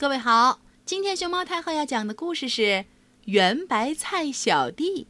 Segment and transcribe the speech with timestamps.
[0.00, 2.62] 各位好，今天熊猫太后要讲的故事是
[3.26, 5.04] 《圆白菜小弟》，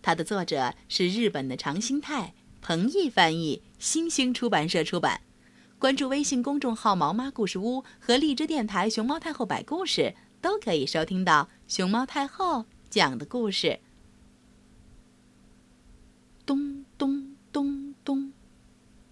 [0.00, 5.22] 它的作者是日本的长兴太，彭毅翻译，新兴出版社出版。
[5.80, 13.80] 关注微信公众号“毛妈故事屋”和荔枝电台“熊猫太后摆故事”，都可以收听到熊猫太后讲的故事。
[16.46, 18.32] 咚咚咚咚，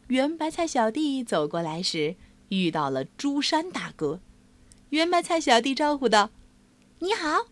[0.07, 2.15] 圆白菜小弟走过来时，
[2.51, 4.21] 遇到了朱山大哥。
[4.97, 6.31] 圆白菜小弟招呼道
[7.01, 7.49] ：“你好。”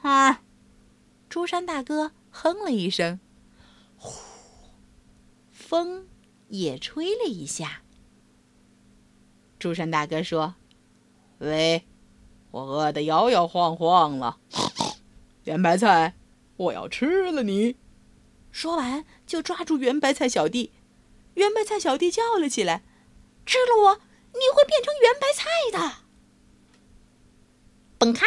[0.00, 0.40] 啊！
[1.28, 3.20] 朱山大哥哼了一声，
[3.98, 4.10] 呼，
[5.50, 6.08] 风
[6.48, 7.82] 也吹了一下。
[9.58, 10.54] 朱山大哥说
[11.40, 11.84] ：“喂，
[12.50, 14.38] 我饿得摇摇晃晃了，
[15.44, 16.14] 圆白菜，
[16.56, 17.76] 我要吃了你！”
[18.50, 20.72] 说完就抓住圆白菜小弟。
[21.34, 22.82] 圆白菜小弟叫了起来
[23.44, 24.00] ：“吃了我！”
[24.34, 26.04] 你会变成圆白菜的！
[27.98, 28.26] 蹦咔！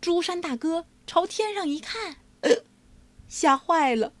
[0.00, 2.64] 朱山大哥朝天上一看，呃，
[3.28, 4.12] 吓坏了，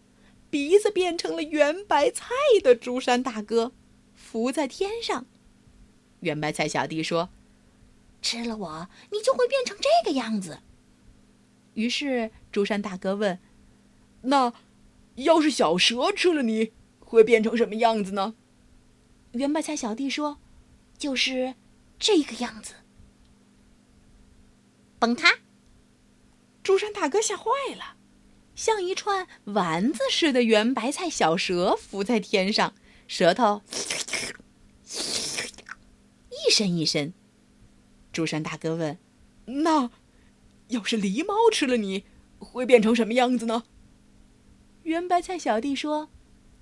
[0.50, 2.28] 鼻子变成了圆白菜
[2.62, 3.72] 的朱山大哥，
[4.14, 5.26] 浮在天上。
[6.20, 7.30] 圆白菜小弟说
[8.22, 10.60] ：“吃了我，你就会变成这个样子。”
[11.74, 13.38] 于是朱山大哥问
[14.22, 14.52] ：“那
[15.16, 18.36] 要是小蛇吃了你，会变成什么样子呢？”
[19.34, 20.38] 圆白菜小弟说
[20.96, 21.56] ：“就是
[21.98, 22.74] 这个样子。”
[24.98, 25.40] 崩塌！
[26.62, 27.44] 朱山大哥吓坏
[27.76, 27.96] 了，
[28.54, 32.74] 像一串丸子似的圆白菜小蛇浮在天上，
[33.08, 33.62] 舌头
[36.30, 37.12] 一伸一伸。
[38.12, 38.98] 朱山大哥问
[39.62, 39.90] ：“那
[40.68, 42.04] 要是狸猫吃了你，
[42.38, 43.64] 会变成什么样子呢？”
[44.84, 46.08] 圆白菜小弟说：“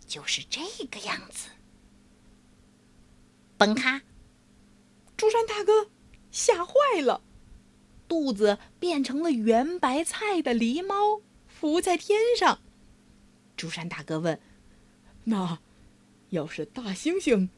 [0.06, 1.50] 就是这个样子。”
[3.62, 4.02] 崩塌！
[5.16, 5.88] 朱山大哥
[6.32, 7.22] 吓坏了，
[8.08, 12.60] 肚子变成了圆白菜的狸猫，浮在天上。
[13.56, 14.40] 朱山大哥问
[15.24, 15.60] ：“那
[16.30, 17.50] 要是大猩猩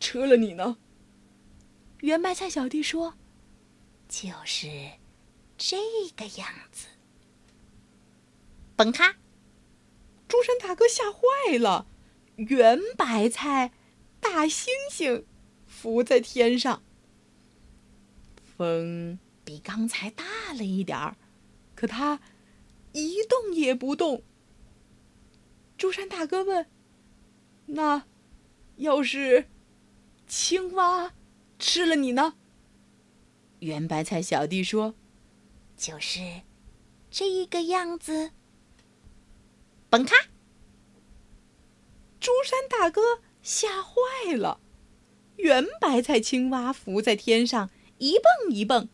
[0.00, 0.78] 吃了你呢？”
[2.02, 3.14] 圆白菜小弟说
[4.10, 4.66] ：“就是
[5.56, 5.76] 这
[6.16, 6.88] 个样子。”
[8.74, 9.14] 崩塌！
[10.26, 11.86] 朱山大哥吓坏了，
[12.34, 13.70] 圆白菜。
[14.20, 15.24] 大猩猩
[15.80, 16.82] 浮在天上，
[18.56, 20.24] 风比刚才大
[20.54, 21.16] 了一点儿，
[21.76, 22.18] 可它
[22.92, 24.24] 一动也不动。
[25.76, 26.66] 朱山大哥问
[27.66, 28.06] ：“那
[28.78, 29.48] 要是
[30.26, 31.14] 青蛙
[31.60, 32.34] 吃了你呢？”
[33.60, 34.96] 圆白菜小弟说
[35.78, 36.42] ：“就是
[37.08, 38.32] 这个样子。”
[39.88, 40.16] 崩开！
[42.18, 43.20] 朱山大哥。
[43.40, 44.60] 吓坏了！
[45.38, 48.88] 圆白菜青蛙浮在天上，一蹦一蹦。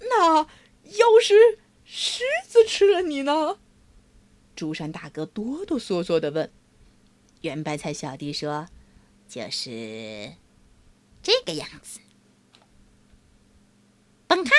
[0.00, 3.58] 那要是狮子吃了你呢？
[4.54, 6.50] 朱山大哥哆哆嗦嗦的问。
[7.42, 8.68] 圆白菜小弟说
[9.28, 10.32] ：“就是
[11.22, 12.00] 这个样子。”
[14.26, 14.50] 蹦开！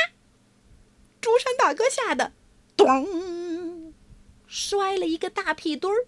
[1.20, 2.32] 朱山大哥吓得
[2.78, 3.94] 咚，
[4.46, 6.06] 摔了一个大屁墩儿。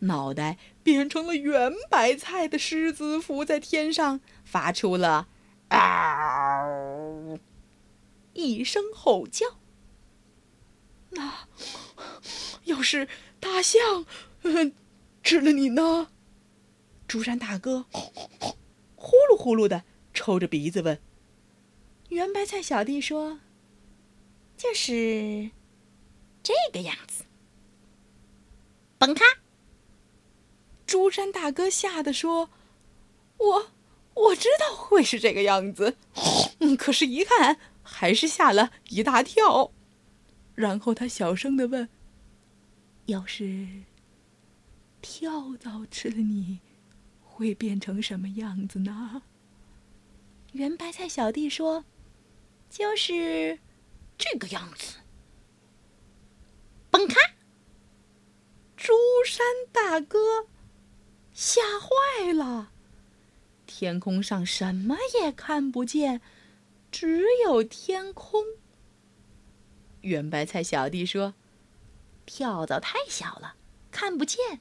[0.00, 5.28] 脑袋变成了圆白菜的狮子浮在天上，发出了
[5.68, 7.38] “嗷”
[8.32, 9.46] 一声吼叫。
[11.10, 11.48] 那
[12.64, 13.08] 要是
[13.40, 14.06] 大象
[15.22, 16.08] 吃了你呢？
[17.06, 17.86] 朱山大哥
[18.94, 19.82] 呼噜呼噜的
[20.14, 21.00] 抽着鼻子问。
[22.10, 23.40] 圆白菜小弟说
[24.56, 25.50] ：“就是
[26.42, 27.24] 这个样子。”
[28.98, 29.24] 崩开！
[31.10, 32.50] 朱山大哥吓得说
[33.36, 33.72] ：“我
[34.14, 35.96] 我知道会是这个样子，
[36.60, 39.72] 嗯，可是，一看还是吓了一大跳。”
[40.54, 41.88] 然后他小声的问
[43.06, 43.66] ：“要是
[45.02, 46.60] 跳蚤吃了你，
[47.20, 49.22] 会变成什么样子呢？”
[50.54, 51.84] 圆白菜小弟说
[52.70, 53.58] ：“就是
[54.16, 54.98] 这个样子。”
[56.88, 57.16] 崩开！
[58.76, 58.92] 朱
[59.26, 60.46] 山大哥。
[61.40, 62.70] 吓坏了！
[63.66, 66.20] 天空上什么也看不见，
[66.92, 68.44] 只有天空。
[70.02, 71.32] 圆白菜小弟说
[72.26, 73.54] ：“跳蚤太小了，
[73.90, 74.60] 看不见，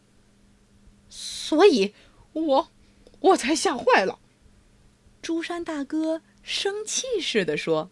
[1.10, 1.94] 所以
[2.32, 2.70] 我
[3.20, 4.20] 我才吓坏了。”
[5.22, 7.92] 朱山大哥生气似的说：“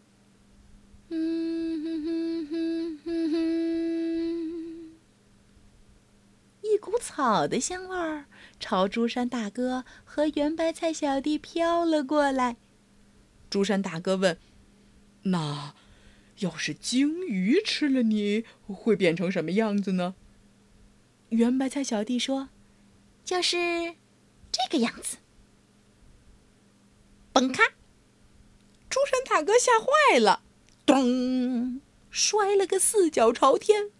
[1.12, 3.87] 嗯哼哼哼哼哼，
[6.74, 8.25] 一股草的香味儿。”
[8.60, 12.58] 朝朱山大哥和圆白菜小弟飘了过来，
[13.50, 14.38] 朱山大哥问
[15.24, 15.75] ：“那
[16.40, 20.16] 要是鲸鱼吃了你，会变成什么样子呢？”
[21.30, 22.50] 圆白菜小弟说
[23.24, 23.58] ：“就是
[24.52, 25.18] 这个样子。”
[27.34, 27.62] 嘣咔！
[28.90, 30.42] 朱山大哥吓坏了，
[30.86, 33.92] 咚，摔了个四脚朝天。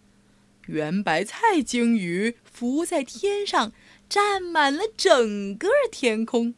[0.68, 3.72] 圆白菜鲸鱼浮在天上，
[4.08, 6.54] 占满了整个天空。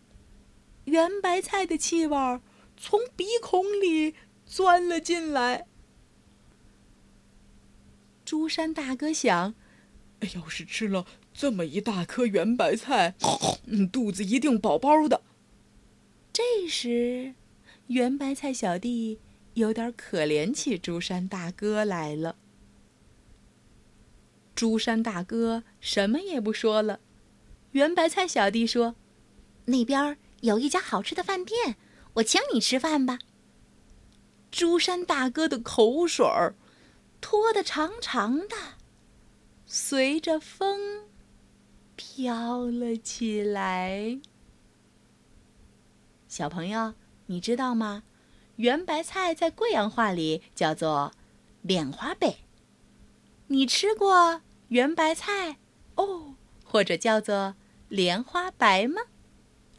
[0.86, 2.40] 圆白菜的气味儿
[2.76, 4.14] 从鼻孔里
[4.44, 5.66] 钻了进来。
[8.24, 9.54] 朱山大哥想：
[10.34, 13.14] 要是吃了这么一大颗圆白菜，
[13.92, 15.22] 肚子一定饱饱的。
[16.32, 17.34] 这时，
[17.86, 19.20] 圆白菜小弟
[19.54, 22.34] 有点可怜起朱山大哥来了。
[24.60, 27.00] 朱山大哥什么也不说了。
[27.70, 28.94] 圆白菜小弟说
[29.64, 31.78] ：“那边有一家好吃的饭店，
[32.16, 33.20] 我请你吃饭吧。”
[34.52, 36.56] 朱山大哥的口水儿
[37.22, 38.54] 拖得长长的，
[39.64, 41.06] 随着风
[41.96, 44.20] 飘了起来。
[46.28, 46.92] 小朋友，
[47.28, 48.02] 你知道吗？
[48.56, 51.14] 圆白菜在贵阳话里叫做
[51.62, 52.40] “莲花白”。
[53.48, 54.42] 你吃过？
[54.70, 55.58] 圆白菜，
[55.96, 56.34] 哦，
[56.64, 57.56] 或者叫做
[57.88, 59.02] 莲花白吗？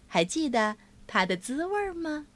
[0.06, 0.76] 还记得
[1.08, 2.28] 它的滋味吗？